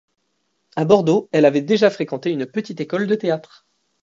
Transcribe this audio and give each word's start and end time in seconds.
À 0.75 0.83
Bordeaux, 0.83 1.29
elle 1.31 1.45
avait 1.45 1.61
déjà 1.61 1.91
fréquenté 1.91 2.31
une 2.31 2.47
petite 2.47 2.81
école 2.81 3.05
de 3.05 3.13
théâtre. 3.13 3.67